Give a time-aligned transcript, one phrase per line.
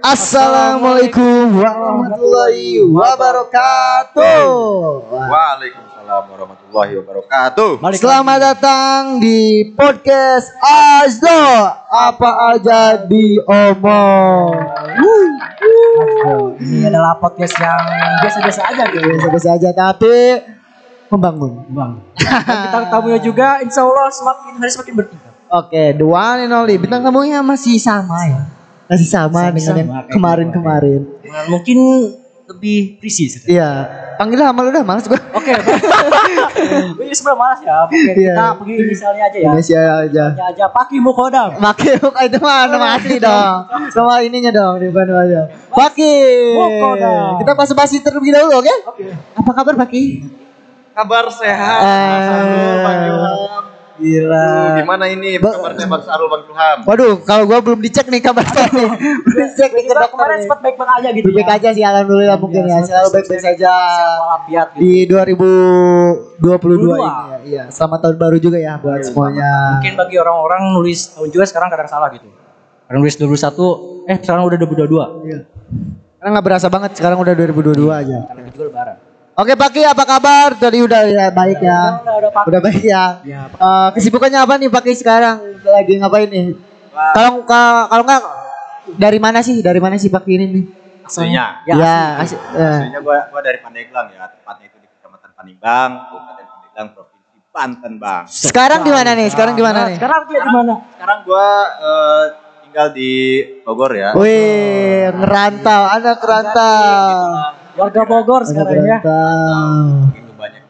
[0.00, 4.48] Assalamualaikum warahmatullahi wabarakatuh.
[5.12, 7.84] Waalaikumsalam warahmatullahi wabarakatuh.
[8.00, 11.44] Selamat datang di podcast Azdo.
[11.92, 14.56] Apa aja diomong.
[16.56, 17.84] Ini adalah podcast yang
[18.24, 19.04] biasa-biasa aja gitu.
[19.04, 20.40] Biasa-biasa aja tapi
[21.12, 21.68] membangun.
[21.68, 22.00] Bang.
[22.16, 25.32] Kita tamunya juga insya Allah semakin hari semakin bertingkat.
[25.52, 26.80] Oke, dua nih Noli.
[26.80, 28.59] Bintang tamunya masih sama ya.
[28.90, 31.00] Masih sama Masih dengan sama, yang kemarin-kemarin.
[31.22, 31.78] Nah, Mungkin
[32.50, 33.46] lebih precis.
[33.46, 33.86] Iya.
[34.18, 35.16] Panggil sama lu dah, males gua.
[35.32, 35.54] Oke.
[37.06, 37.74] Ini sebenarnya malas ya.
[37.86, 38.34] Oke, Iya.
[38.34, 39.46] kita pergi inisialnya aja ya.
[39.46, 40.24] Indonesia aja.
[40.34, 41.50] Inisialnya aja Paki Mukodam.
[41.56, 43.56] Pakai itu mah nama asli dong.
[43.70, 45.40] Nama ininya dong di depan aja.
[45.70, 46.12] Paki.
[46.58, 47.38] Wokoda.
[47.40, 48.74] Kita basa-basi terlebih dahulu oke?
[49.38, 50.26] Apa kabar Paki?
[50.90, 51.80] Kabar sehat.
[51.80, 52.74] Eh,
[54.00, 54.80] Gila.
[54.80, 56.78] Gimana ini kabarnya Bang Sarul Bang Ilham?
[56.88, 58.88] Waduh, kalau gua belum dicek nih kabar saya nih.
[58.96, 61.28] belum dicek nih ke dokter kemarin sempat baik-baik aja gitu.
[61.36, 61.56] Baik ya.
[61.60, 62.78] aja sih alhamdulillah mungkin ya.
[62.80, 63.72] Selalu baik-baik saja
[64.24, 64.80] walafiat gitu.
[64.80, 66.80] di 2022 22.
[66.80, 67.12] ini ya.
[67.40, 69.80] Iya, selamat tahun baru juga ya buat semuanya.
[69.80, 72.28] Mungkin bagi orang-orang nulis tahun juga sekarang kadang salah gitu.
[72.88, 75.28] Kadang nulis 21, eh sekarang udah 2022.
[75.28, 75.40] Iya.
[76.20, 78.18] Karena nggak berasa banget sekarang udah 2022 aja.
[78.28, 79.09] Karena juga lebaran.
[79.32, 80.52] Oke Paki apa kabar?
[80.52, 81.80] Tadi udah ya baik ya.
[81.96, 82.44] Udah, udah, Pak.
[82.50, 83.04] Udah baik ya.
[83.22, 85.40] Ya, Eh, kesibukannya apa nih Paki sekarang?
[85.62, 86.46] Lagi ngapain nih?
[87.14, 88.22] Kalau ka- kalau nggak
[88.98, 89.62] dari mana sih?
[89.62, 90.64] Dari mana sih Paki ini nih?
[91.00, 91.46] Aslinya.
[91.64, 92.70] Ya, Ya, asli- eh.
[92.70, 97.92] Aslinya gua gua dari Pandeglang ya, tepatnya itu di Kecamatan Panimbang, Kabupaten Pandeglang, Provinsi Banten,
[97.98, 98.22] Bang.
[98.26, 99.26] Sekarang di mana nih?
[99.26, 99.96] Sekarang di mana nih?
[99.96, 100.74] Sekarang di mana?
[100.92, 101.46] Sekarang gua
[101.80, 102.24] eh,
[102.62, 103.12] tinggal di
[103.64, 104.10] Bogor ya.
[104.14, 107.59] Wih, ngerantau, anak kerantau.
[107.80, 108.98] Warga Bogor sekarang ya.
[109.00, 110.62] Begitu banyak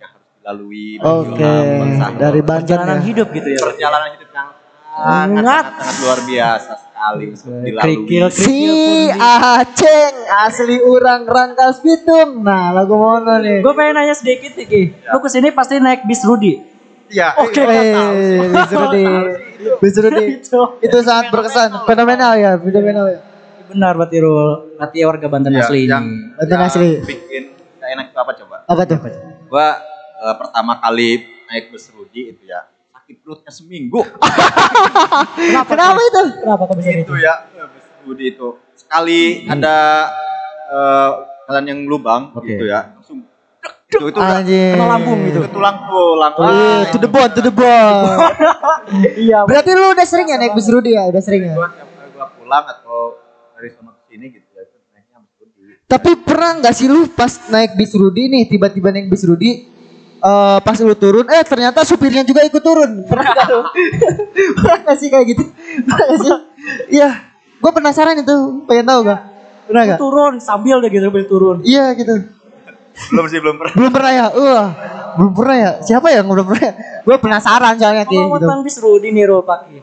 [0.00, 0.88] yang harus dilalui.
[0.96, 1.52] Oke,
[2.16, 3.04] dari Banten Perjalanan ya.
[3.04, 3.60] hidup gitu ya.
[3.60, 4.48] perjalanan hidup yang
[4.96, 5.64] Sangat.
[5.76, 8.32] sangat luar biasa sekali untuk dilalui.
[8.32, 8.60] Si.
[9.12, 12.40] Aceng asli orang Rangkas Bitung.
[12.40, 13.60] Nah, lagu mana nih?
[13.60, 14.82] Gue pengen nanya sedikit nih, Ki.
[15.12, 16.56] Lu ke sini pasti naik bis Rudi.
[17.06, 17.36] Iya.
[17.38, 17.60] Oke.
[17.60, 19.04] Eh, Bis Rudi.
[19.78, 20.24] Bis Rudi.
[20.40, 20.60] Itu.
[20.80, 21.84] Itu sangat berkesan.
[21.84, 23.20] Fenomenal ya, fenomenal ya.
[23.70, 24.50] Benar berarti Rul.
[24.78, 26.36] Berarti warga Banten Iya, asli yang, ini.
[26.38, 26.90] Banten yang asli.
[27.02, 27.42] bikin
[27.80, 28.56] gak enak itu apa coba?
[28.66, 28.98] Apa tuh?
[29.50, 29.68] Gua
[30.22, 31.10] eh, pertama kali
[31.46, 34.00] naik bus Rudi itu ya sakit perutnya seminggu.
[35.70, 36.20] Kenapa itu?
[36.42, 37.14] Kenapa kok bisa gitu?
[37.14, 37.34] itu ya
[37.66, 39.76] bus Rudi itu sekali ada
[40.70, 41.10] eh,
[41.46, 42.50] jalan yang lubang Oke.
[42.50, 43.22] gitu ya langsung
[43.86, 44.18] itu itu.
[44.18, 45.46] Kena lambung gitu.
[45.46, 46.32] itu tulang tulang.
[46.42, 48.18] Oh, to the bone, to the bone.
[49.26, 49.46] Iya.
[49.46, 51.06] Berarti lu udah sering ya naik bis Rudi ya?
[51.06, 51.54] Udah sering ya?
[51.54, 51.70] Gua
[52.38, 53.18] pulang atau
[53.66, 55.60] dari sana ke sini gitu ya itu naiknya Rudi.
[55.90, 59.66] Tapi pernah nggak sih lu pas naik bis Rudi nih tiba-tiba naik bis Rudi
[60.16, 63.02] eh pas lu turun eh ternyata supirnya juga ikut turun.
[63.10, 63.62] Pernah nggak lu?
[64.62, 65.42] pernah nggak sih kayak gitu?
[65.82, 66.32] Pernah nggak sih?
[66.94, 67.10] Iya,
[67.58, 68.36] gue penasaran itu,
[68.70, 69.20] pengen tahu gak?
[69.66, 69.98] Pernah nggak?
[69.98, 71.56] Turun sambil deh gitu sambil turun.
[71.66, 72.14] Iya gitu.
[73.12, 73.72] Belum sih belum pernah.
[73.74, 74.26] Belum pernah ya?
[74.30, 74.66] Wah,
[75.18, 75.70] belum pernah ya?
[75.82, 76.70] Siapa yang belum pernah?
[77.02, 78.46] Gue penasaran soalnya kayak Kalau gitu.
[78.46, 79.78] tentang bis Rudi nih Rul Paki.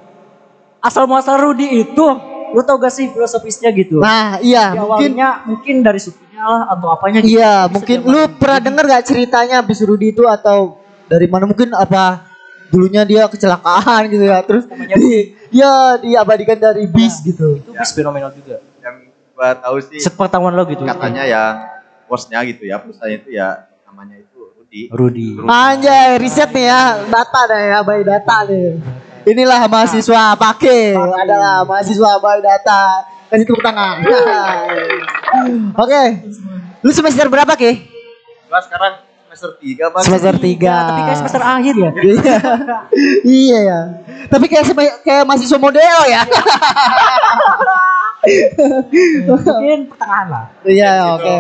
[0.83, 2.05] Asal muasal Rudi itu,
[2.53, 3.97] lu tau gak sih filosofisnya gitu?
[3.97, 7.41] Nah, iya, Di mungkin awalnya mungkin dari supirnya lah atau apanya gitu.
[7.41, 10.77] Iya, Bisa mungkin dia lu pernah dengar gak ceritanya bis Rudi itu atau
[11.09, 12.29] dari mana mungkin apa
[12.69, 15.13] dulunya dia kecelakaan gitu ya, terus Namanya di,
[15.53, 17.57] ya diabadikan dari bis gitu.
[17.57, 18.61] itu bis fenomenal juga.
[18.81, 18.95] Yang
[19.33, 20.81] gua tahu sih Sepengetahuan lo gitu.
[20.81, 21.43] katanya ya
[22.05, 24.89] bosnya gitu ya perusahaan itu ya namanya itu Rudi.
[24.89, 25.27] Rudi.
[25.45, 28.81] Anjay, riset nih ya, data deh ya, by data nih.
[29.23, 33.07] Inilah mahasiswa pakai adalah mahasiswa by data.
[33.31, 34.03] Kasih tepuk tangan.
[35.79, 36.03] Oke.
[36.83, 37.87] Lu semester berapa, Ki?
[38.51, 39.01] Gua sekarang
[39.33, 40.03] semester 3 Bang.
[40.05, 40.61] Semester 3.
[40.61, 41.91] Ya, tapi kayak semester akhir ya.
[41.97, 42.37] Iya.
[43.25, 43.79] iya ya.
[44.29, 44.65] Tapi kayak
[45.01, 46.21] kayak mahasiswa model ya.
[49.27, 50.45] Mungkin pertengahan lah.
[50.63, 51.37] Iya, Itu oke.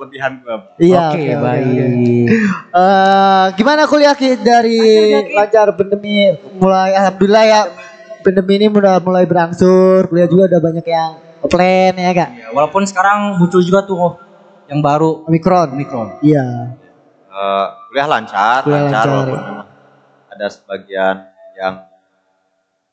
[0.00, 0.40] Kelebihan.
[0.40, 0.60] Bang.
[0.80, 1.68] Iya, Oke, oke, oke, baik.
[1.68, 2.16] oke.
[2.72, 4.80] Eh, gimana kuliah Ki dari
[5.36, 7.60] Lancar, pandemi mulai alhamdulillah ya.
[8.20, 11.12] Pandemi ini udah mulai berangsur, kuliah juga udah banyak yang
[11.48, 12.28] plan ya kak.
[12.32, 14.12] Ya, walaupun sekarang muncul juga tuh oh,
[14.68, 15.72] yang baru Omikron.
[15.72, 16.20] Omikron.
[16.20, 16.76] Iya.
[17.30, 19.08] Eh, kuliah lancar, Kuliah lancar, lancar.
[19.08, 19.68] walaupun memang
[20.28, 21.16] ada sebagian
[21.56, 21.74] yang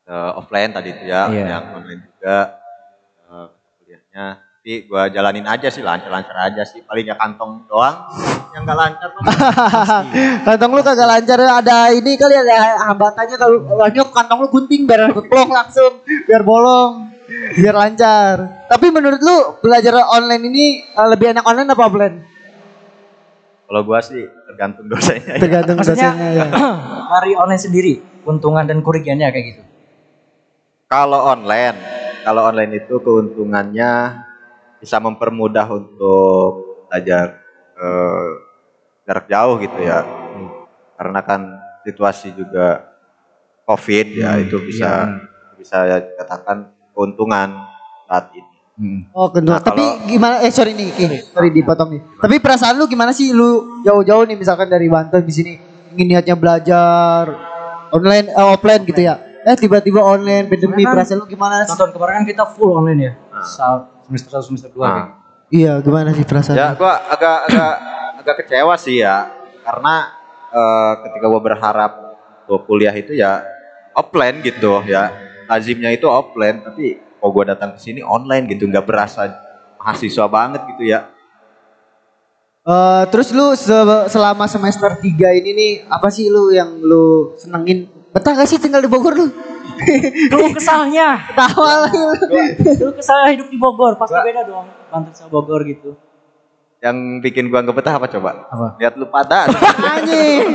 [0.06, 1.44] eh, offline tadi itu ya, Iya.
[1.48, 2.38] yang online juga
[3.26, 3.48] eh,
[3.80, 4.26] kuliahnya.
[4.68, 6.84] Tapi gua jalanin aja sih lancar-lancar aja sih.
[6.84, 8.04] Paling ya kantong doang
[8.52, 9.08] yang nggak lancar.
[10.44, 14.84] Kantong lu kagak lancar ya ada ini kali ada hambatannya kalau banyak kantong lu gunting
[14.84, 17.16] biar keplong langsung biar bolong
[17.56, 18.68] biar lancar.
[18.68, 22.16] Tapi menurut lu belajar online ini eh, lebih enak online apa offline?
[23.72, 25.32] Kalau gua sih tergantung dosanya.
[25.32, 25.40] ya.
[25.48, 26.46] Tergantung Maksudnya dosennya ya.
[27.16, 29.64] hari online sendiri, keuntungan dan kerugiannya kayak gitu.
[30.92, 31.80] Kalau online
[32.28, 34.27] kalau online itu keuntungannya
[34.88, 36.48] bisa mempermudah untuk
[36.88, 37.44] belajar
[37.76, 38.30] eh,
[39.04, 40.00] jarak jauh gitu ya.
[40.96, 41.42] Karena kan
[41.84, 42.88] situasi juga
[43.64, 45.12] COVID ya Hmm, itu bisa
[45.60, 45.78] bisa
[46.16, 47.52] katakan keuntungan
[48.08, 48.48] saat ini.
[49.12, 49.58] Oh, kedua.
[49.58, 51.06] Nah, Tapi kalau- gimana eh sorry nih, Ki.
[51.28, 52.02] sorry dipotong nih.
[52.16, 55.52] Tapi perasaan lu gimana sih lu jauh-jauh nih misalkan dari Banten di sini
[55.92, 57.28] ingin niatnya belajar
[57.92, 59.20] online eh, offline gitu ya.
[59.44, 61.76] Eh tiba-tiba online pandemi kan- perasaan lu gimana sih?
[61.76, 63.14] Tahun kemarin kan kita full online ya.
[63.36, 63.97] Ah.
[64.08, 65.06] Semester 1 semester 2 Nah.
[65.48, 66.56] Iya, gimana sih perasaan?
[66.56, 67.74] Ya, gua agak agak
[68.20, 69.32] agak kecewa sih ya,
[69.64, 70.12] karena
[70.50, 71.92] eh, ketika gua berharap
[72.44, 73.44] gua kuliah itu ya
[73.96, 75.08] offline gitu ya,
[75.48, 79.32] lazimnya itu offline, tapi kok gua datang ke sini online gitu, nggak berasa
[79.80, 81.08] mahasiswa banget gitu ya.
[82.64, 87.88] Eh, terus lu se- selama semester 3 ini nih apa sih lu yang lu senengin?
[88.18, 89.30] Betah gak sih tinggal di Bogor lu?
[90.34, 91.22] Lu kesahnya.
[91.38, 92.14] Tawa lagi lu.
[92.82, 94.66] Lu kesah hidup di Bogor, pasti beda dong.
[94.90, 95.94] Banten sama Bogor gitu.
[96.82, 98.50] Yang bikin gua nggak betah apa coba?
[98.50, 98.68] Apa?
[98.82, 99.46] Lihat lu pada.
[99.98, 100.46] Anjing.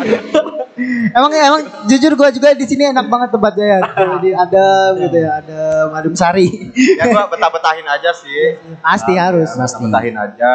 [1.14, 3.78] emang emang jujur gua juga di sini enak banget tempatnya ya.
[4.18, 6.46] Di adem gitu ya, adem, adem sari.
[6.74, 8.58] ya gua betah-betahin aja sih.
[8.82, 9.50] Pasti Ah, harus.
[9.50, 10.52] ya, betah-betahin aja.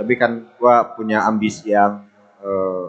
[0.00, 2.04] Lebih kan gua punya ambisi yang
[2.40, 2.84] eh,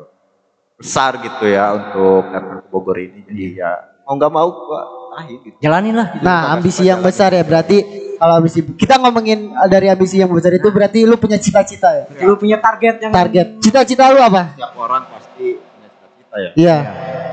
[0.81, 2.39] besar gitu ya untuk ke
[2.73, 3.21] Bogor ini.
[3.29, 3.71] Jadi ya
[4.03, 4.81] mau nggak mau gua
[5.13, 5.57] betahin gitu.
[5.61, 6.07] Jalanin lah.
[6.17, 6.23] Gitu.
[6.25, 7.77] Nah, ambisi yang besar ya berarti
[8.17, 12.05] kalau ambisi kita ngomongin dari ambisi yang besar itu berarti lu punya cita-cita ya.
[12.25, 13.61] Lu punya target yang Target.
[13.61, 14.57] Cita-cita lu apa?
[14.57, 16.49] Setiap orang pasti punya cita-cita ya.
[16.57, 16.77] Iya.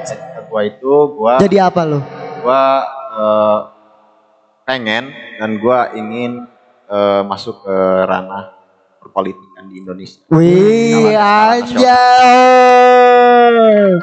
[0.05, 2.01] Cita gua itu gua Jadi apa lu?
[2.39, 2.63] gua
[3.19, 3.59] eh,
[4.65, 5.11] pengen
[5.41, 6.45] dan gua ingin
[6.89, 7.77] eh, masuk ke
[8.09, 8.57] ranah
[8.99, 10.21] perpolitikan di Indonesia.
[10.33, 11.69] Wih, Kawan-
[13.51, 13.97] ya?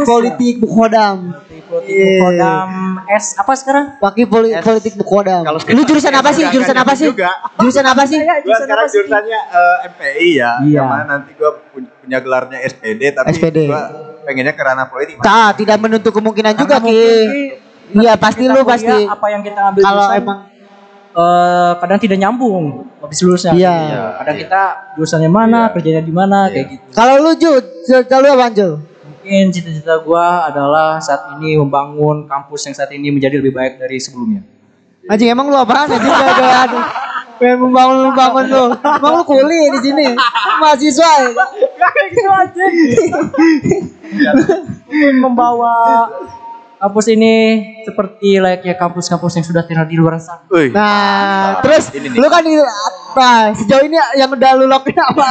[0.00, 1.16] politik Bukodam.
[1.84, 2.22] Iya.
[2.22, 2.70] Kodam
[3.08, 3.98] S apa sekarang?
[3.98, 4.62] Baki poli- S.
[4.62, 5.42] politik Bukodam.
[5.42, 6.44] Kalau Lu jurusan apa sih?
[6.46, 7.08] Jurusan apa sih?
[7.58, 8.18] Jurusan apa sih?
[8.20, 10.52] Gua sekarang jurusannya eh, MPI ya.
[10.62, 10.82] Iya.
[10.82, 13.58] Mana nanti gua pu- punya gelarnya SPD tapi SPD.
[13.66, 13.82] gua
[14.24, 15.20] pengennya ke ranah politik.
[15.20, 17.60] Tak, tidak menutup kemungkinan juga, Ki.
[17.94, 18.88] Iya, pasti lu pasti.
[19.04, 20.38] apa yang kita ambil Kalau jurusan, emang
[21.14, 23.54] eh, kadang tidak nyambung habis lulusnya.
[23.54, 24.18] Iya.
[24.18, 24.62] Kadang kita
[24.94, 25.72] jurusannya mana, Iya.
[25.72, 26.84] kerjanya di mana kayak gitu.
[26.90, 27.52] kalau lu Ju,
[28.04, 28.72] kalau lu apa Jul?
[29.04, 33.96] Mungkin cita-cita gua adalah saat ini membangun kampus yang saat ini menjadi lebih baik dari
[33.96, 34.44] sebelumnya.
[35.04, 36.84] Anjing emang lu apaan anjing gak ada aduh.
[37.34, 38.64] Pengen membangun membangun lu.
[38.78, 40.06] Emang lu kuliah di sini.
[40.60, 41.12] Mahasiswa.
[41.24, 41.44] ya?
[41.76, 42.64] Kayak gitu aja.
[44.88, 46.06] Mungkin membawa
[46.84, 47.34] kampus ini
[47.80, 50.44] seperti layaknya kampus-kampus yang sudah terkenal di luar sana.
[50.52, 51.64] Nah, mantap.
[51.64, 55.26] terus ini lu kan di nah, sejauh ini yang udah lu lakuin apa?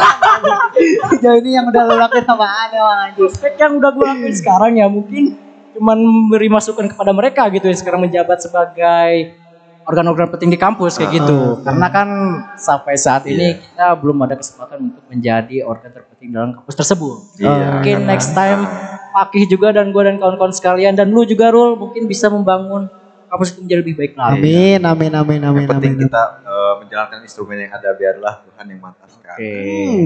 [1.14, 3.30] sejauh ini yang udah lu lakuin apaan emang anjing?
[3.54, 5.38] Yang udah gue lakuin sekarang ya mungkin
[5.78, 9.38] cuman memberi masukan kepada mereka gitu ya sekarang menjabat sebagai
[9.86, 11.62] organ-organ penting di kampus kayak gitu.
[11.62, 12.10] Karena kan
[12.58, 17.18] sampai saat ini kita belum ada kesempatan untuk menjadi organ terpenting dalam kampus tersebut.
[17.38, 17.78] Iya.
[17.78, 18.66] Mungkin next time
[19.14, 22.90] Pakih juga dan gue dan kawan-kawan sekalian dan lu juga Rul mungkin bisa membangun
[23.30, 24.42] kampus itu menjadi lebih baik lagi.
[24.42, 26.04] Amin, amin, amin, amin, Yang penting amin.
[26.06, 29.36] kita eh, menjalankan instrumen yang ada biarlah Tuhan yang mantaskan.
[29.38, 30.06] Hmm.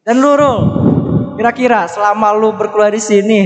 [0.00, 0.58] Dan lu Rul,
[1.40, 3.40] kira-kira selama lu berkuliah di sini,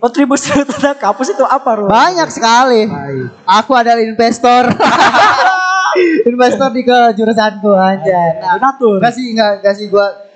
[0.00, 1.88] kontribusi lu terhadap kampus itu apa Rul?
[1.88, 2.88] Banyak sekali.
[3.44, 4.72] Aku adalah investor.
[6.32, 8.20] investor di ke jurusanku aja.
[8.40, 9.00] Nah, Donatur.
[9.00, 10.31] Gak sih, gak, gak sih gua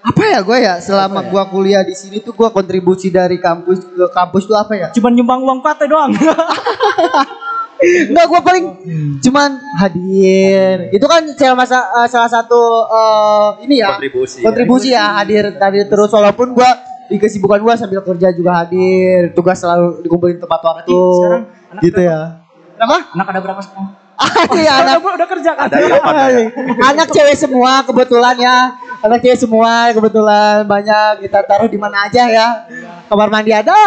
[0.00, 4.06] apa ya gue ya selama gua kuliah di sini tuh gua kontribusi dari kampus ke
[4.08, 4.88] kampus tuh apa ya?
[4.96, 6.16] Cuman nyumbang uang pate doang.
[7.80, 8.64] Enggak gua paling
[9.20, 10.92] cuman hadir.
[10.92, 14.40] Itu kan salah masa eh, salah satu eh, ini ya Kontribusi.
[14.40, 16.68] kontribusi ya hadir hadir terus walaupun gua
[17.08, 21.42] di kesibukan gua sambil kerja juga hadir tugas selalu dikumpulin tepat waktu sekarang
[21.72, 22.20] anak gitu ya
[22.76, 23.88] kenapa Anak ada berapa sekarang?
[24.60, 25.64] iya anak udah, udah kerja kan?
[25.72, 26.28] Ada delapan ya.
[26.92, 28.56] anak cewek semua kebetulan ya
[29.00, 31.26] anak cewek semua kebetulan banyak.
[31.26, 32.48] Kita taruh di mana aja ya?
[33.08, 33.74] Kamar mandi ada.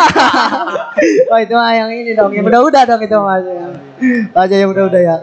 [1.34, 3.42] Oh itu mah yang ini dong yang udah-udah dong itu mah
[4.38, 5.18] aja yang udah-udah ya.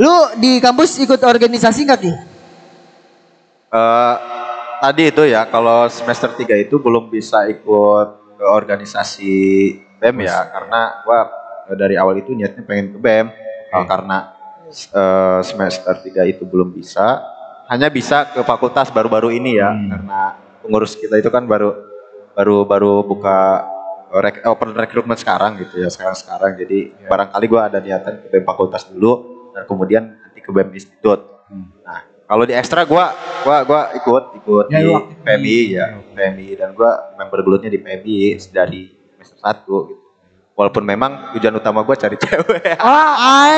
[0.00, 2.14] Lu di kampus ikut organisasi nggak sih
[3.70, 4.14] Eh,
[4.82, 9.34] tadi itu ya kalau semester 3 itu belum bisa ikut ke organisasi
[10.02, 11.30] BEM ya karena gua
[11.70, 13.26] eh, dari awal itu niatnya pengen ke BEM
[13.70, 14.34] Eh, karena
[14.74, 17.22] eh, semester 3 itu belum bisa
[17.70, 21.70] hanya bisa ke fakultas baru-baru ini ya karena pengurus kita itu kan baru
[22.34, 23.62] baru baru buka
[24.10, 26.58] rek, open recruitment sekarang gitu ya sekarang sekarang.
[26.58, 29.22] Jadi barangkali gua ada niatan ke BEM fakultas dulu
[29.54, 31.46] dan kemudian nanti ke BEM institut.
[31.86, 33.14] Nah kalau di ekstra gua
[33.46, 38.34] gua gua ikut ikut Ya, di PMI ya PMI dan gua member gelutnya di PMI
[38.50, 40.09] dari semester 1 gitu
[40.60, 42.76] walaupun memang tujuan utama gue cari cewek.
[42.90, 43.56] Ah,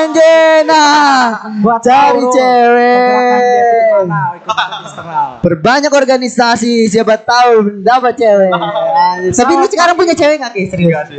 [0.63, 1.51] nah.
[1.59, 4.07] Buat Cari tahu, cewek.
[5.43, 8.51] Berbanyak organisasi, siapa tahu dapat cewek.
[9.35, 10.71] Tapi lu sekarang punya cewek gak Ki?
[10.71, 11.11] Serius?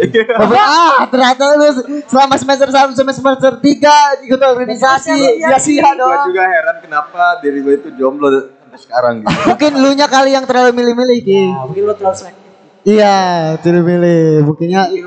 [0.57, 1.69] Ah, ternyata lu
[2.09, 5.45] selama semester 1 sampai semester 3 ikut organisasi.
[5.45, 9.37] Ya sia Gue juga heran kenapa diri gue itu jomblo sampai sekarang gitu.
[9.53, 11.43] Mungkin lu nya kali yang terlalu milih-milih Ki.
[11.53, 12.44] Nah, mungkin lo terlalu selektif.
[12.85, 13.17] Iya,
[13.65, 14.45] terlalu milih.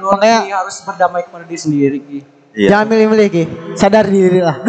[0.01, 1.97] Lo makanya harus berdamai kepada diri sendiri.
[2.01, 2.19] Ki.
[2.57, 2.73] Iya.
[2.73, 3.43] jangan milih-milih Ki.
[3.77, 4.57] Sadar diri lah.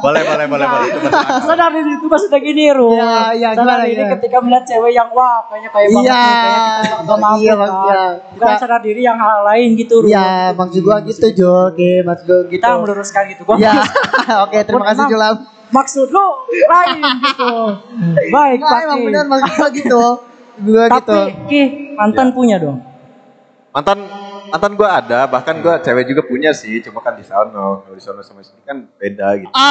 [0.00, 0.98] boleh boleh boleh boleh itu.
[1.46, 2.90] Sadar diri itu pas udah gini, Ru.
[2.92, 6.96] Iya, iya, Sadar gimana, diri ketika melihat cewek yang wah, kayaknya kayak banget Iya, kayaknya
[6.98, 7.58] kita mampu iya, kan.
[7.60, 8.02] maksudnya.
[8.34, 10.06] Bukan Kita- sadar diri yang hal lain gitu, Ru.
[10.10, 11.92] Iya, maksud gua gitu Jul, Ki.
[12.02, 12.58] Maksud gua gitu.
[12.58, 13.42] Kita meluruskan gitu.
[13.46, 13.72] Gua Iya.
[14.44, 15.36] Oke, terima kasih Julam.
[15.70, 17.52] Maksud lu lain gitu.
[18.34, 18.84] Baik, Enggak, Pak.
[18.86, 20.02] emang benar maksud gua gitu.
[20.60, 21.18] Gua Tapi gitu.
[21.46, 21.62] Ki,
[21.94, 22.78] mantan punya dong.
[23.70, 23.98] Mantan
[24.50, 27.86] mantan gue ada, bahkan gue cewek juga punya sih, cuma kan di sono.
[27.86, 29.54] Kalau di sono sama sini kan beda gitu.
[29.54, 29.70] Oh,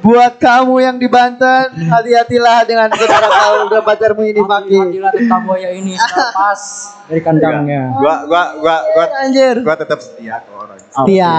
[0.00, 4.72] buat kamu yang di Banten, hati-hatilah dengan saudara kamu dan pacarmu ini Paki.
[4.72, 5.92] Hati-hatilah tentang buaya ini
[6.32, 6.62] pas
[7.06, 7.92] dari kandangnya.
[8.00, 9.60] Gua gua gua gua Anjir.
[9.60, 10.80] gua tetap setia ke orang.
[10.80, 11.32] Setia,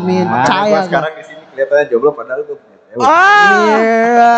[0.00, 0.24] amin.
[0.26, 3.04] Percaya sekarang di sini kelihatannya jomblo padahal gue punya cewek.
[3.04, 4.32] Iya.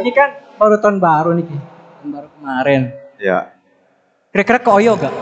[0.00, 1.46] Ini kan baru tahun baru nih.
[1.46, 2.90] Tahun baru kemarin.
[3.22, 3.53] Ya.
[4.34, 5.14] Kira-kira ke Oyo gak?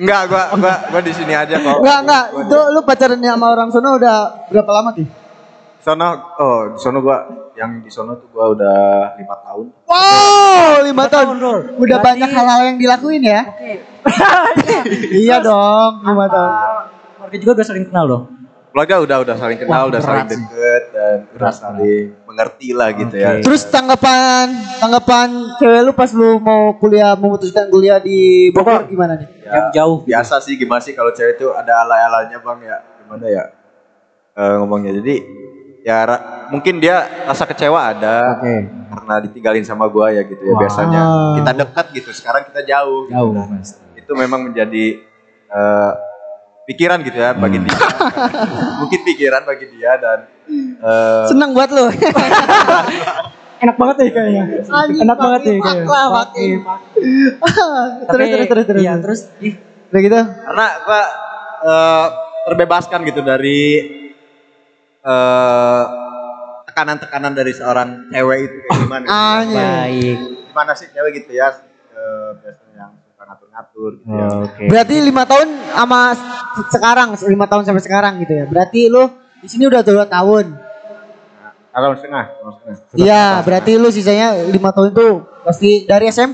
[0.00, 1.84] Enggak, gua gua gua di sini aja kok.
[1.84, 2.24] Enggak, enggak.
[2.48, 4.16] Itu lu pacaran sama orang sono udah
[4.48, 5.04] berapa lama, Ki?
[5.84, 6.08] Sono,
[6.40, 8.80] oh di sono gua yang di sono tuh gua udah
[9.20, 9.66] lima tahun.
[9.84, 11.36] Wow, lima tahun.
[11.36, 11.62] tahun.
[11.76, 13.40] Udah Berarti- banyak hal-hal yang dilakuin ya.
[13.52, 13.72] Oke.
[15.28, 16.52] iya dong, lima tahun.
[17.20, 18.22] Keluarga juga udah sering kenal loh.
[18.72, 23.14] Keluarga udah udah saling kenal, Wah, udah saling deket dan udah saling mengerti lah gitu
[23.14, 23.36] ya.
[23.38, 24.48] Terus tanggapan
[24.80, 29.28] tanggapan cewek lu pas lu mau kuliah memutuskan kuliah di Bogor gimana nih?
[29.38, 29.98] Ya, Yang jauh.
[30.02, 33.44] biasa sih gimana sih kalau cewek itu ada ala-alanya bang ya gimana ya
[34.32, 35.14] Eh, ngomongnya jadi
[35.82, 38.64] ya ra- mungkin dia rasa kecewa ada Oke.
[38.64, 40.60] karena ditinggalin sama gua ya gitu ya Wow.
[40.64, 41.00] biasanya
[41.36, 43.12] kita dekat gitu sekarang kita jauh gitu.
[43.12, 43.76] Jauh, Mas.
[43.92, 45.04] itu memang menjadi
[45.46, 45.92] eh,
[46.62, 47.74] pikiran gitu ya bagi dia
[48.80, 50.18] mungkin pikiran bagi dia dan
[50.82, 51.86] eh, Seneng buat lu.
[53.62, 54.44] Enak banget ya kayaknya.
[55.06, 55.86] Enak banget ya kayaknya.
[55.86, 56.06] Lah,
[58.10, 58.82] terus terus terus terus.
[58.82, 59.54] Iya, terus ih,
[59.94, 60.18] Udah gitu.
[60.18, 61.02] karena gua
[61.62, 62.06] eh,
[62.50, 63.60] terbebaskan gitu dari
[64.98, 65.84] eh,
[66.66, 69.22] tekanan-tekanan dari seorang cewek itu kayak gimana gitu ya.
[69.38, 69.62] Anjir.
[69.62, 70.18] baik.
[70.52, 71.48] gimana sih cewek gitu ya
[73.32, 74.64] ngatur-ngatur gitu ya Oke.
[74.68, 78.44] Berarti lima tahun sama se- sekarang, lima tahun sampai sekarang gitu ya.
[78.44, 79.08] Berarti lu
[79.40, 80.46] di sini udah dua tahun.
[81.72, 85.06] tahun setengah tahun setengah Iya, berarti lu sisanya lima tahun itu
[85.42, 86.30] pasti dari SM?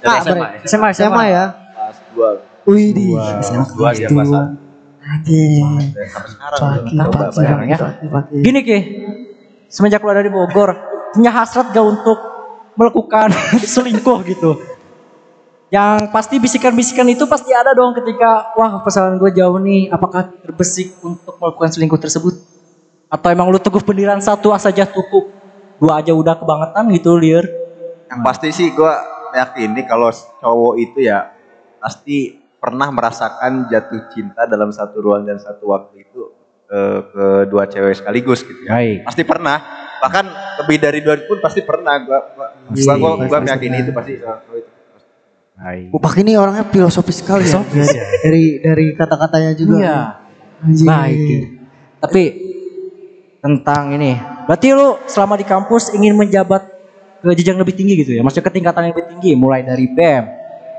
[0.00, 0.66] Dari Kak, SMA, berarti.
[0.66, 1.44] SMA, SMA ya.
[1.54, 2.28] kelas dua
[2.66, 3.06] Wih di.
[3.14, 4.26] kelas dua sampai
[7.32, 7.78] sekarang ya.
[7.78, 8.36] paki, paki.
[8.42, 8.78] Gini Ki,
[9.66, 10.70] semenjak keluar dari Bogor,
[11.12, 12.18] punya hasrat gak untuk
[12.74, 13.30] melakukan
[13.74, 14.58] selingkuh gitu?
[15.70, 20.98] Yang pasti bisikan-bisikan itu pasti ada dong ketika, wah pasangan gue jauh nih, apakah terbesik
[20.98, 22.34] untuk melakukan selingkuh tersebut?
[23.06, 25.30] Atau emang lu teguh pendirian satu saja cukup?
[25.78, 27.46] Dua aja udah kebangetan gitu, Lir.
[28.10, 28.92] yang pasti sih gue
[29.38, 31.30] yakin nih kalau cowok itu ya
[31.78, 36.34] pasti pernah merasakan jatuh cinta dalam satu ruang dan satu waktu itu
[36.66, 39.06] eh, ke dua cewek sekaligus gitu ya Baik.
[39.06, 39.62] pasti pernah
[40.02, 40.26] bahkan
[40.58, 43.84] lebih dari dua pun pasti pernah gua gua Pasti, gua, gua, gua pasti, meyakini pasti.
[43.86, 44.70] itu pasti cowok itu.
[45.60, 45.92] Baik.
[45.92, 47.60] Bu Pak ini orangnya filosofis sekali ya.
[47.76, 47.84] Ya.
[48.24, 49.76] Dari dari kata-katanya juga.
[49.76, 49.98] Iya.
[50.64, 50.86] Anjir.
[50.88, 51.40] Baik.
[52.00, 52.22] Tapi
[53.44, 54.16] tentang ini,
[54.48, 56.64] berarti lu selama di kampus ingin menjabat
[57.20, 58.24] ke jenjang lebih tinggi gitu ya?
[58.24, 60.24] Maksudnya ke tingkatan yang lebih tinggi, mulai dari BEM,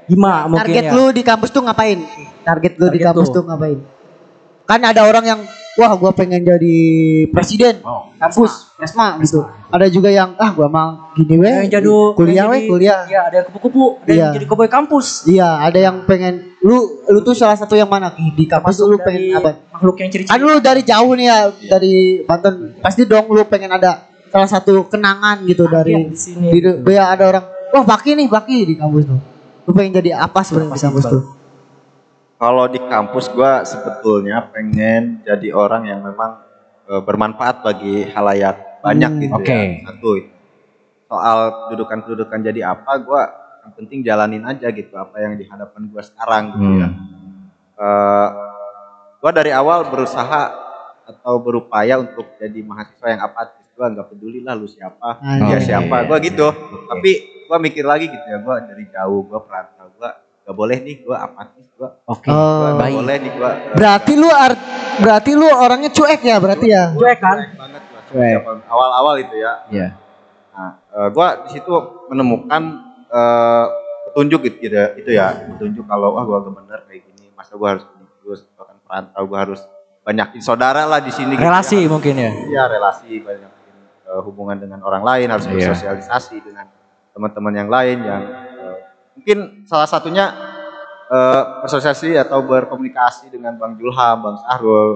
[0.10, 0.98] Hima mungkin Target ya.
[0.98, 1.98] lu di kampus tuh ngapain?
[2.42, 3.36] Target lu di Target kampus lu.
[3.38, 3.78] tuh ngapain?
[4.66, 5.40] Kan ada orang yang
[5.74, 6.78] wah gua pengen jadi
[7.28, 9.40] presiden Oh, kampus, Esma gitu.
[9.68, 11.48] Ada juga yang ah gua mau gini weh.
[11.64, 13.00] Yang jadi kuliah yang weh, kuliah.
[13.06, 14.36] Iya, ada yang kupu-kupu, ada yang Iya.
[14.36, 15.08] jadi koboi kampus.
[15.26, 18.32] Iya, ada yang pengen lu lu tuh salah satu yang mana Ki?
[18.32, 19.64] di kampus lu pengen apa?
[19.72, 20.42] Makhluk yang Kan ciri-ciri.
[20.42, 21.38] lu dari jauh nih ya,
[21.70, 22.54] dari Banten.
[22.78, 26.48] Pasti dong lu pengen ada salah satu kenangan gitu dari di sini.
[26.50, 29.20] di, di- ada orang, wah Baki nih, Baki di kampus tuh.
[29.62, 31.24] Lu pengen jadi apa sebenarnya di kampus tuh?
[32.42, 36.42] Kalau di kampus gua sebetulnya pengen jadi orang yang memang
[36.88, 39.46] eh, bermanfaat bagi halayak banyak Hmm, gitu oke.
[39.54, 40.10] ya satu
[41.06, 41.38] soal
[41.70, 43.22] kedudukan-kedudukan jadi apa gua
[43.62, 46.90] yang penting jalanin aja gitu apa yang di hadapan gua sekarang gitu ya.
[47.78, 48.30] Eh,
[49.18, 50.42] gua dari awal berusaha
[51.04, 53.62] atau berupaya untuk jadi mahasiswa yang apatis.
[53.72, 56.50] Gua nggak peduli lah lu siapa dia siapa gua gitu.
[56.88, 57.12] Tapi
[57.46, 60.10] gua mikir lagi gitu ya gua dari jauh gua perantau gua
[60.42, 62.28] gak boleh nih gua apatis gua Oke.
[62.28, 62.36] Oh.
[62.36, 62.96] gua nggak Baik.
[62.98, 64.60] boleh nih gua eh, Berarti lu art,
[64.98, 66.84] berarti lu orangnya cuek ya berarti ya.
[66.92, 67.38] Cuek kan?
[67.40, 68.38] cuek banget gua Cuek.
[68.38, 69.88] Siapa- awal-awal itu ya Iya.
[70.52, 71.72] Nah, eh, gua di situ
[72.08, 72.62] menemukan
[73.08, 73.66] eh,
[74.06, 77.56] petunjuk gitu, gitu ya, itu ya, petunjuk kalau wah gua gak bener kayak gini, masa
[77.56, 77.86] gua harus
[78.20, 79.62] terus, bahkan perantau gua harus
[80.02, 81.34] banyakin saudara lah di sini.
[81.34, 81.88] gitu Relasi ya.
[81.88, 82.32] mungkin ya.
[82.50, 85.70] Iya relasi banyakin eh, hubungan dengan orang lain, harus Iya.
[85.70, 86.66] bersosialisasi dengan
[87.12, 88.22] teman-teman yang lain yang
[89.16, 90.32] mungkin salah satunya
[91.12, 94.90] eh, bersosialisasi atau berkomunikasi dengan Bang Julham, Bang Sahrul,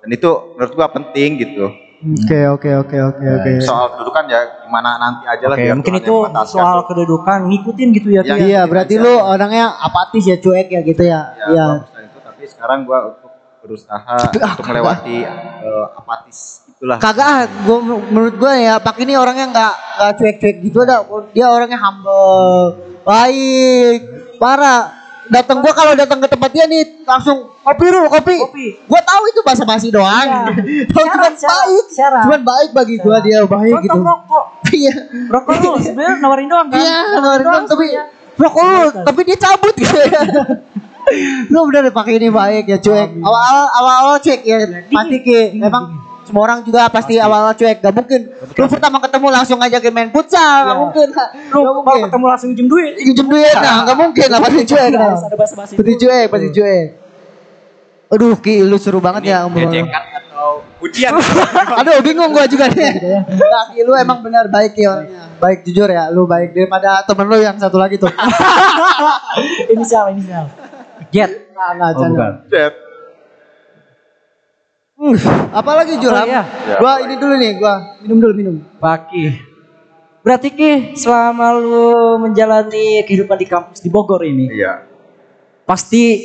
[0.00, 1.68] dan itu menurut gua penting gitu.
[2.00, 3.50] Oke oke oke oke oke.
[3.60, 6.16] Soal kedudukan ya gimana nanti aja lah Oke, biar mungkin itu
[6.48, 8.24] soal kedudukan ngikutin gitu ya.
[8.24, 8.40] Iya, ya.
[8.40, 11.36] Iya berarti lu orangnya apatis ya cuek ya gitu ya.
[11.36, 11.66] ya, Iya.
[12.08, 18.34] itu tapi sekarang gua untuk berusaha untuk melewati eh, apatis itulah Kagak ah, gua menurut
[18.40, 21.04] gua ya Pak ini orangnya nggak nggak cuek-cuek gitu dah.
[21.36, 23.98] Dia orangnya humble, baik,
[24.36, 24.96] parah.
[25.30, 28.34] Datang gua kalau datang ke tempat dia nih langsung kopi dulu kopi.
[28.34, 28.66] Kopi.
[28.82, 30.26] Gua tahu itu bahasa basi doang.
[30.26, 30.42] Iya.
[30.90, 31.84] Tahu cuman Syarat, baik.
[31.94, 32.22] syarat.
[32.26, 33.94] Cuman baik bagi gua dia baik gitu.
[33.94, 34.44] Rokok.
[34.74, 34.94] Iya.
[35.30, 36.78] Rokok lu sebenarnya nawarin doang kan?
[36.82, 37.86] Iya, nawarin doang, tapi
[38.38, 40.22] rokok lu, tapi dia cabut gitu ya.
[41.50, 43.10] lu bener pakai ini baik ya cuek.
[43.22, 44.58] Awal-awal awal-awal cuek ya.
[44.90, 45.62] Pasti ki.
[45.62, 47.80] Emang semua orang juga pasti awal-awal cuek.
[47.80, 48.20] Gak mungkin.
[48.30, 50.40] Lu pertama ketemu langsung ngajakin main futsal.
[50.40, 50.74] Gak Iya.
[50.76, 51.06] mungkin.
[51.06, 52.02] Lu Gak kalau mungkin.
[52.06, 52.92] ketemu langsung minjem duit.
[52.96, 53.54] Pinjem duit.
[53.54, 54.88] Nah, gak mungkin lah pasti cuek.
[54.90, 55.14] nah.
[55.16, 56.86] Ada Pasti cuek, pasti cuek.
[58.10, 61.14] Aduh, Ki, lu seru banget ya gejekan atau pujian
[61.78, 63.22] Aduh, bingung gua juga nih.
[63.30, 65.30] Nah, Ki, lu emang benar baik ya orangnya.
[65.38, 68.10] Baik jujur ya, lu baik daripada temen lu yang satu lagi tuh.
[69.72, 70.50] inisial, inisial.
[71.10, 71.54] Jet.
[71.54, 72.32] Nah, nah, Oh, bukan.
[72.50, 72.74] Jet.
[75.56, 76.24] Apalagi Joram?
[76.24, 76.42] Oh, iya.
[76.76, 78.56] Gua ini dulu nih, gua minum dulu minum.
[78.76, 79.48] Baki.
[80.20, 84.90] Berarti Ki, selama lu menjalani kehidupan di kampus di Bogor ini, iya
[85.70, 86.18] pasti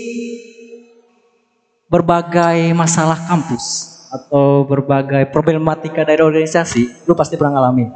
[1.85, 7.93] berbagai masalah kampus atau berbagai problematika dari organisasi, lu pasti pernah ngalamin.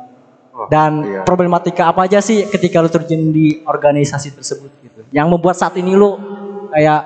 [0.54, 1.22] Oh, Dan iya.
[1.26, 5.02] problematika apa aja sih ketika lu terjun di organisasi tersebut gitu.
[5.10, 6.22] Yang membuat saat ini lu
[6.70, 7.02] kayak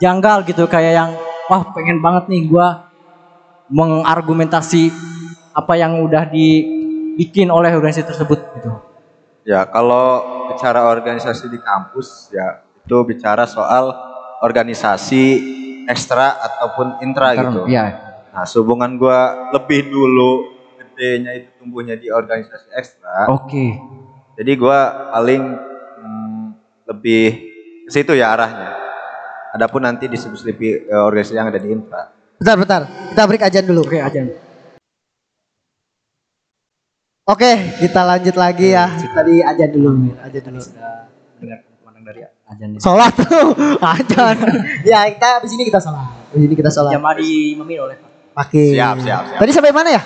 [0.00, 1.10] janggal gitu, kayak yang
[1.52, 2.85] wah pengen banget nih gua
[3.70, 4.90] mengargumentasi
[5.56, 8.72] apa yang udah dibikin oleh organisasi tersebut gitu.
[9.46, 13.94] Ya, kalau bicara organisasi di kampus ya itu bicara soal
[14.42, 15.24] organisasi
[15.86, 17.66] ekstra ataupun intra gitu.
[17.70, 17.94] Iya.
[18.34, 23.30] Nah, sehubungan gua lebih dulu gedenya itu tumbuhnya di organisasi ekstra.
[23.32, 23.78] Oke.
[24.36, 25.42] Jadi gua paling
[26.02, 26.44] hmm,
[26.90, 27.24] lebih
[27.86, 28.76] ke situ ya arahnya.
[29.54, 32.15] Adapun nanti disebut-sebut organisasi yang ada di intra.
[32.36, 32.82] Bentar, bentar.
[33.12, 33.82] Kita break aja dulu.
[33.84, 34.20] Oke aja.
[37.26, 37.50] Oke,
[37.82, 38.86] kita lanjut lagi ya.
[39.10, 40.62] Tadi aja dulu, aja dulu.
[40.62, 42.78] Sudah mendengar pemandangan dari ajan ini.
[42.78, 43.50] Sholat tuh,
[43.98, 44.36] ajan.
[44.86, 46.06] ya, kita di sini kita sholat.
[46.30, 46.94] Di sini kita sholat.
[46.94, 47.96] Jamaah diimamin oleh
[48.30, 48.78] Pakai.
[48.78, 49.38] Siap, siap, siap.
[49.42, 50.02] Tadi sampai mana ya?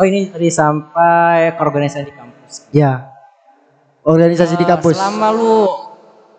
[0.00, 2.54] Oh ini tadi sampai ke organisasi di kampus.
[2.74, 3.12] Ya.
[4.02, 4.96] Organisasi di Eh, kampus.
[4.98, 5.68] Selama lu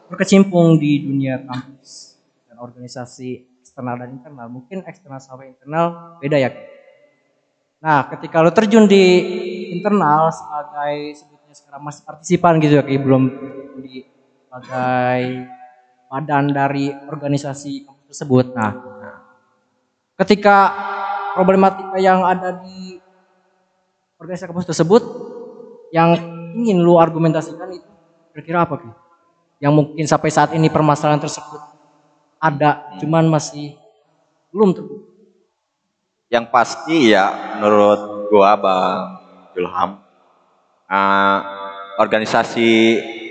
[0.09, 6.51] berkecimpung di dunia kampus dan organisasi eksternal dan internal, mungkin eksternal sama internal beda ya.
[7.79, 9.03] Nah, ketika lu terjun di
[9.71, 13.23] internal sebagai sebutnya sekarang masih partisipan gitu ya, kayak belum
[13.79, 14.03] di
[14.51, 15.47] sebagai
[16.11, 18.51] badan dari organisasi tersebut.
[18.51, 18.75] Nah,
[20.19, 20.57] ketika
[21.39, 22.99] problematika yang ada di
[24.19, 25.03] organisasi kampus tersebut
[25.95, 26.19] yang
[26.51, 27.87] ingin lu argumentasikan itu
[28.35, 28.91] kira-kira apa Ki?
[29.63, 31.78] Yang mungkin sampai saat ini permasalahan tersebut
[32.39, 33.75] ada, cuman masih
[34.49, 35.11] belum terbukti.
[36.31, 39.01] Yang pasti ya menurut gua Bang
[39.53, 39.99] Julham
[40.87, 41.39] eh,
[41.99, 42.69] organisasi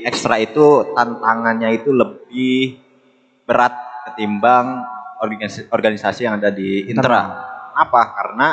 [0.05, 2.79] ekstra itu tantangannya itu lebih
[3.49, 3.73] berat
[4.12, 4.85] ketimbang
[5.25, 7.23] organisasi, organisasi yang ada di intra.
[7.75, 8.03] Apa?
[8.14, 8.49] Karena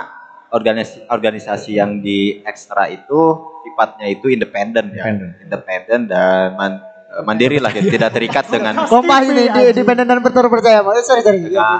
[0.54, 5.10] organisasi organisasi yang di ekstra itu sifatnya itu independen ya,
[5.42, 6.08] Independen.
[6.08, 7.88] dan man- mandiri lah, gitu.
[7.88, 10.84] tidak terikat dengan Kompas ini di independen dan terpercaya.
[10.84, 11.48] Oh, sorry, sorry.
[11.48, 11.80] dengan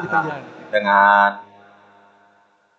[0.72, 1.46] dengan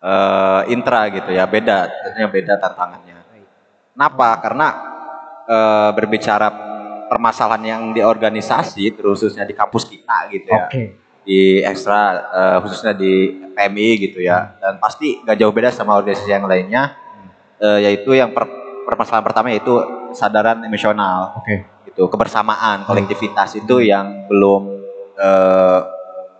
[0.01, 3.15] eh, intra gitu ya beda tentunya beda tantangannya
[3.93, 4.67] kenapa karena
[5.47, 6.47] eh, berbicara
[7.07, 10.83] permasalahan yang di organisasi terusnya di kampus kita gitu ya Oke.
[11.25, 16.29] di ekstra eh, khususnya di PMI gitu ya dan pasti gak jauh beda sama organisasi
[16.29, 16.93] yang lainnya
[17.57, 19.73] eh, yaitu yang per- permasalahan pertama yaitu
[20.09, 21.65] kesadaran emosional Oke.
[21.85, 24.63] gitu kebersamaan kolektivitas itu yang belum
[25.15, 25.79] eh,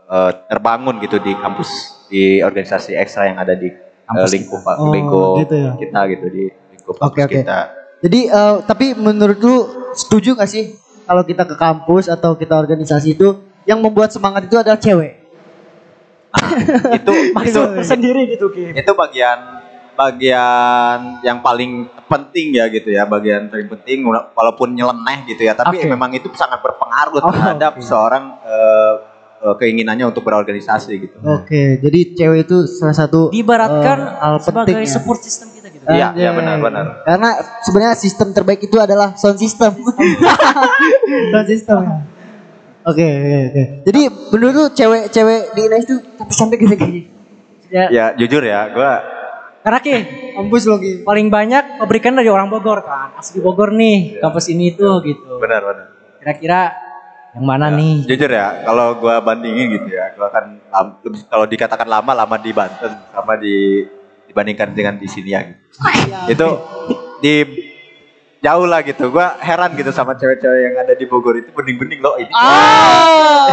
[0.07, 1.69] eh, terbangun gitu di kampus
[2.07, 3.67] di organisasi ekstra yang ada di
[4.07, 5.71] Kampus lingkup Oh, lingkup gitu ya.
[5.75, 7.35] kita gitu di lingkup Oke, kampus oke.
[7.43, 7.59] kita.
[7.99, 9.55] Jadi eh, tapi menurut lu
[9.91, 10.71] setuju gak sih
[11.03, 13.35] kalau kita ke kampus atau kita organisasi itu
[13.67, 15.27] yang membuat semangat itu adalah cewek?
[16.93, 17.11] itu
[17.51, 18.71] itu sendiri gitu Ki.
[18.75, 19.39] itu bagian
[19.97, 25.81] bagian yang paling penting ya gitu ya bagian paling penting walaupun nyeleneh gitu ya tapi
[25.81, 25.89] Oke.
[25.89, 27.83] memang itu sangat berpengaruh Oh, terhadap oke.
[27.83, 28.93] seorang eh,
[29.37, 31.17] keinginannya untuk berorganisasi gitu.
[31.21, 34.89] Oke, jadi cewek itu salah satu Diibaratkan eh, hal sebagai penting ya.
[34.89, 35.83] support system kita gitu.
[35.87, 37.01] Iya, iya benar-benar.
[37.01, 37.29] Karena
[37.61, 39.77] sebenarnya sistem terbaik itu adalah sound system.
[41.31, 41.79] sound system.
[41.81, 41.97] ya.
[42.83, 43.63] Oke, oke, oke.
[43.85, 47.01] Jadi menurut lu cewek-cewek di Ines itu tapi sampai gini-gini.
[47.67, 49.03] Ya, Ya jujur ya, gua
[49.67, 49.97] karena Ki,
[50.31, 51.03] Kampus lo Ki.
[51.03, 53.19] paling banyak pabrikan dari orang Bogor kan.
[53.19, 54.23] Asli Bogor nih, Iya.
[54.23, 55.43] kampus ini tuh gitu.
[55.43, 55.91] benar-benar.
[56.23, 56.71] Kira-kira
[57.35, 58.07] yang mana nih?
[58.07, 60.55] Jujur ya, kalau gua bandingin gitu ya, gua kan
[61.27, 63.83] kalau dikatakan lama lama di Banten sama di
[64.31, 65.43] dibandingkan dengan di sini ya.
[65.43, 65.59] Gitu.
[66.31, 66.47] itu
[67.19, 67.33] di
[68.39, 69.11] jauh lah gitu.
[69.11, 72.31] Gua heran gitu sama cewek-cewek yang ada di Bogor itu bening-bening loh ini.
[72.31, 73.51] Ah.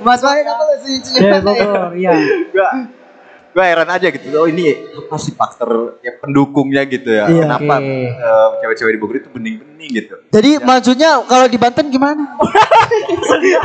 [0.00, 1.02] Mas Wahid apa sih?
[1.02, 2.14] Cewek Bogor, iya.
[2.54, 2.70] gua
[3.50, 4.26] gua heran aja gitu.
[4.32, 7.26] Oh ini apa sih faktor ya pendukungnya gitu ya.
[7.26, 7.42] Iya.
[7.44, 8.06] Kenapa Oke.
[8.08, 10.14] eh, cewek-cewek di Bogor itu bening-bening gitu.
[10.28, 12.22] Jadi maksudnya kalau di Banten gimana?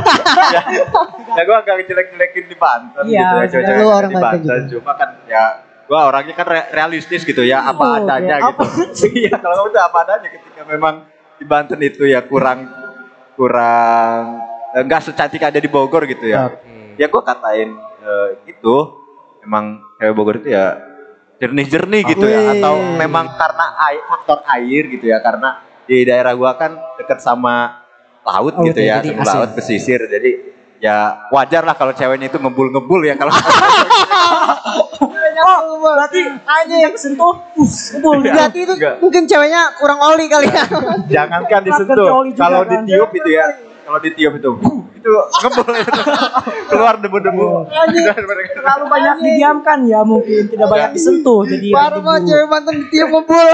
[1.28, 4.70] ya gua agak jelek-jelekin di Banten Iya, gitu ya cewek-cewek di Banten juga.
[4.72, 5.44] cuma kan ya
[5.86, 8.64] gua orangnya kan re- realistis gitu ya apa Oh, adanya oke.
[8.66, 10.94] gitu iya kalau udah apa adanya ketika memang
[11.36, 12.66] di Banten itu ya kurang
[13.36, 14.40] kurang
[14.72, 16.96] eh, enggak secantik ada di Bogor gitu ya Oke.
[16.96, 17.70] ya gua katain
[18.00, 18.76] eh, itu
[19.46, 19.64] memang
[20.02, 20.74] cewek Bogor itu ya
[21.38, 26.58] jernih-jernih gitu ya atau memang karena air, faktor air gitu ya karena di daerah gua
[26.58, 27.86] kan dekat sama
[28.26, 30.30] laut Oh, gitu ya jadi sama laut pesisir jadi
[30.82, 33.30] ya wajar lah kalau ceweknya itu ngebul-ngebul ya kalau
[35.46, 38.24] Oh, berarti aja yang kesentuh, us, kebul.
[38.24, 38.98] Berarti itu Enggak.
[38.98, 40.64] mungkin ceweknya kurang oli kali ya.
[41.06, 42.82] jangankan disentuh kalau kan.
[42.82, 43.46] ditiup itu ya
[43.86, 44.50] kalau ditiup itu.
[44.92, 45.70] Itu ngebul.
[46.66, 47.70] Keluar debu-debu.
[48.52, 50.50] Terlalu banyak didiamkan ya mungkin.
[50.50, 53.46] Tidak banyak disentuh jadi Baru mau cewek Banten ditiup ngebul.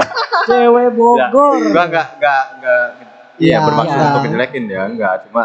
[0.49, 1.61] cewek Bogor.
[1.61, 2.85] Gua enggak enggak enggak
[3.33, 3.65] Iya, iya.
[3.65, 4.05] bermaksud iya.
[4.05, 5.43] untuk ngejelekin ya enggak cuma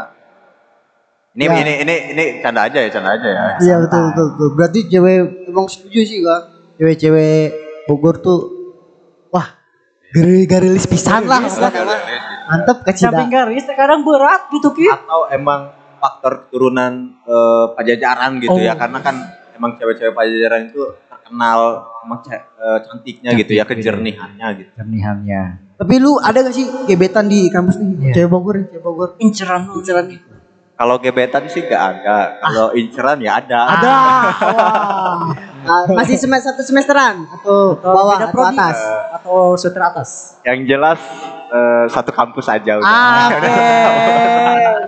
[1.33, 1.55] ini Ya.
[1.57, 3.42] ini ini ini canda aja ya canda aja ya.
[3.61, 4.48] Iya betul betul betul.
[4.57, 6.42] Berarti cewek emang setuju sih kak.
[6.77, 7.40] Cewek-cewek
[7.87, 8.40] Bogor tuh
[9.31, 9.57] wah
[10.44, 11.40] garilis pisan lah.
[12.48, 13.06] Mantep kecil.
[13.06, 14.88] Samping garis terkadang berat gitu Ki.
[14.88, 18.78] atau emang faktor keturunan eh, pajajaran gitu ya Oh.
[18.78, 19.16] karena kan
[19.52, 21.61] emang cewek-cewek pajajaran itu terkenal
[22.00, 25.42] emang ce- eh, cantiknya gitu ya kejernihannya gitu Jernihannya.
[25.74, 27.88] Tapi lu ada gak sih gebetan di kampus nih?
[28.00, 28.12] Iya.
[28.16, 29.08] Cewek Bogor nih, cewek Bogor.
[29.18, 29.62] Inceran.
[29.72, 30.20] Inceran nih.
[30.74, 33.94] kalau gebetan sih gak ada kalau inceran ya ada Ada.
[35.66, 38.54] Ah, masih semester satu semesteran atau bawah beda atau prodi.
[38.56, 38.78] atas?
[39.12, 40.11] atau sutra atas.
[40.42, 41.02] yang jelas
[41.48, 43.50] eh, satu kampus aja udah Ah, Oke,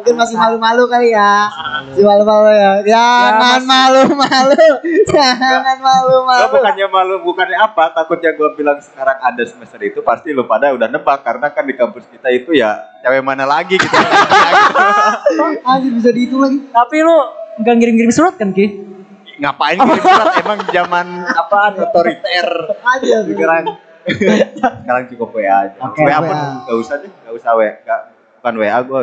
[0.01, 1.45] mungkin masih malu-malu kali ya.
[1.85, 2.73] Masih malu-malu ya.
[2.83, 4.65] Jangan masih- malu-malu.
[5.11, 6.45] Jangan Gua malu-malu.
[6.51, 10.87] bukannya malu, bukannya apa, takutnya gue bilang sekarang ada semester itu pasti lu pada udah
[10.87, 13.93] nebak karena kan di kampus kita itu ya cewek mana lagi gitu.
[15.67, 16.59] Anjir bisa dihitung lagi.
[16.67, 17.17] Tapi lu
[17.59, 18.67] nggak ngirim-ngirim surat kan Ki?
[19.37, 22.49] Ngapain kirim surat emang zaman apaan otoriter.
[22.79, 23.17] Aja.
[23.23, 23.65] Sekarang
[24.09, 25.79] sekarang cukup WA aja.
[25.85, 26.29] Oke, WA WA.
[26.29, 26.37] pun
[26.67, 27.73] gak usah deh, gak usah WA.
[27.85, 28.01] Gak,
[28.41, 29.01] bukan WA gue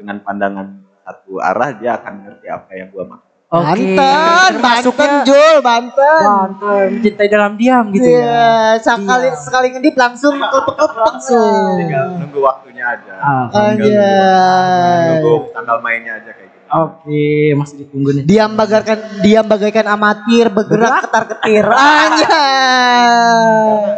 [0.00, 0.66] dengan pandangan
[1.04, 3.28] satu arah dia akan ngerti apa yang gue maksud.
[3.50, 6.22] Banten, Banten, Termasuknya Jul, Banten.
[6.22, 8.22] Banten, mencintai dalam diam gitu ya.
[8.22, 11.74] Iya, sekali sekali ngedip langsung klepek langsung.
[11.82, 13.14] Tinggal nunggu waktunya aja.
[13.18, 15.06] Ah, Tinggal Anjay.
[15.18, 16.59] nunggu tanggal mainnya aja kayak gitu.
[16.70, 18.22] Oke, masih ditunggu nih.
[18.22, 21.66] Diam bagaikan diam bagaikan amatir bergerak ketar ketir.
[21.98, 23.50] Anjay.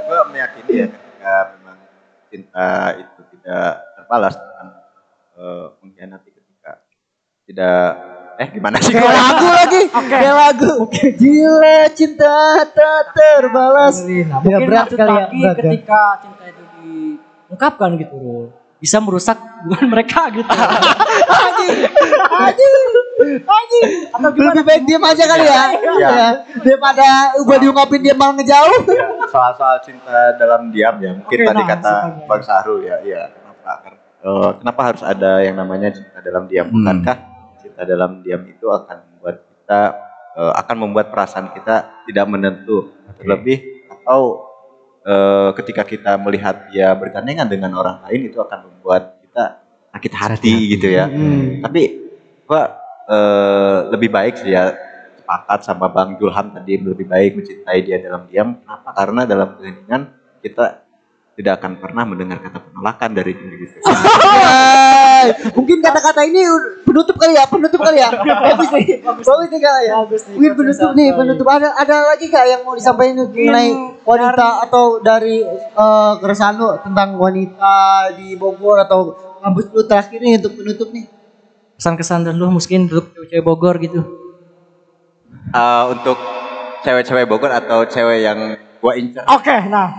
[0.08, 1.76] gue meyakini ya ketika memang
[2.32, 4.66] cinta itu tidak terbalas dengan
[5.36, 6.70] eh, mengkhianati ketika
[7.44, 7.84] tidak
[8.40, 9.82] eh gimana sih Kayak lagu lagi.
[9.92, 10.72] Kayak lagu.
[10.96, 12.36] Gila cinta
[12.72, 14.00] tak terbalas.
[14.00, 18.48] Nah, Ya, mungkin berat kali ya, ketika cinta itu diungkapkan gitu Rul,
[18.82, 20.50] bisa merusak hubungan mereka gitu.
[21.30, 21.76] Anjing.
[22.34, 22.74] Anjing.
[23.46, 23.90] Anjing.
[24.10, 24.58] Atau gimana?
[24.58, 25.64] Lebih baik diam aja kali ya.
[25.70, 26.08] Iya.
[26.10, 26.28] Ya.
[26.58, 27.06] Daripada
[27.46, 28.82] gua diungkapin dia malah ngejauh.
[29.32, 31.92] soal-soal cinta dalam diam ya mungkin Oke, tadi nah, kata
[32.28, 36.76] bang Sahrul ya iya kenapa eh, kenapa harus ada yang namanya cinta dalam diam Hmm.
[36.84, 37.16] bukankah
[37.64, 39.80] cinta dalam diam itu akan membuat kita
[40.36, 44.51] eh, akan membuat perasaan kita tidak menentu terlebih atau
[45.06, 49.62] eh, ketika kita melihat dia bergandengan dengan orang lain itu akan membuat kita
[49.92, 51.60] sakit hati gitu ya Hmm.
[51.62, 52.02] tapi
[52.46, 52.74] gua
[53.10, 54.72] eh, lebih baik sih ya
[55.22, 58.58] sepakat sama Bang Julham tadi lebih baik mencintai dia dalam diam.
[58.58, 58.90] Kenapa?
[58.92, 60.02] Karena dalam keheningan
[60.44, 60.81] kita
[61.42, 63.78] tidak akan pernah mendengar kata penolakan dari diri kita.
[65.58, 66.46] Mungkin kata-kata ini
[66.86, 68.14] penutup kali ya, penutup kali ya.
[68.14, 69.94] Bagus nih, bagus nih kali ya.
[70.06, 71.46] Bagus nih, Mungkin penutup nih, penutup.
[71.50, 73.70] Ada ada lagi gak yang mau disampaikan mengenai
[74.06, 77.74] wanita atau dari eh, keresahan lu tentang wanita
[78.14, 81.10] di Bogor atau kampus lu terakhir nih untuk penutup nih?
[81.82, 83.98] Kesan-kesan dan lu mungkin untuk cewek Bogor gitu.
[85.50, 86.14] Eh, untuk
[86.86, 88.38] cewek-cewek Bogor atau cewek yang
[88.78, 89.26] gua incar.
[89.34, 89.90] Oke, nah.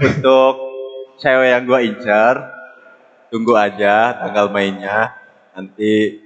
[0.00, 0.54] Untuk
[1.20, 2.34] cewek yang gua incar,
[3.28, 5.12] tunggu aja tanggal mainnya.
[5.52, 6.16] Nanti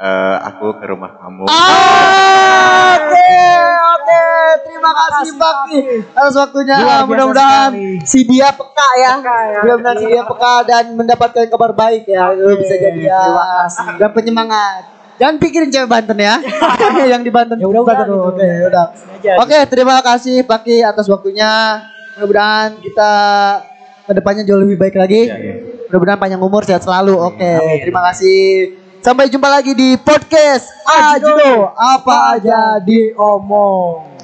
[0.00, 1.44] eh, aku ke rumah kamu.
[1.44, 3.32] Oke,
[3.76, 4.24] oke.
[4.64, 5.80] Terima kasih Baki
[6.16, 6.76] atas waktunya.
[7.04, 7.72] Mudah-mudahan
[8.08, 9.12] si dia peka ya.
[9.20, 9.60] Ya.
[9.60, 12.32] Mudah-mudahan si dia peka dan mendapatkan kabar baik ya.
[12.32, 13.20] Lu bisa jadi ya.
[13.28, 13.86] Terima kasih.
[14.00, 14.82] Dan penyemangat.
[15.16, 16.40] Jangan pikirin cewek Banten ya.
[17.12, 17.60] yang di Banten.
[17.60, 18.08] Ya udah, udah, Banten,
[18.72, 18.86] udah.
[19.40, 21.80] Oke, terima kasih Baki atas waktunya.
[22.16, 23.12] Mudah-mudahan kita
[24.08, 25.28] ke depannya jauh lebih baik lagi.
[25.28, 25.54] Ya, ya.
[25.92, 27.12] Mudah-mudahan panjang umur sehat selalu.
[27.12, 27.84] Oke, Amin.
[27.84, 28.72] terima kasih.
[29.04, 34.15] Sampai jumpa lagi di podcast Ajudo apa aja diomong.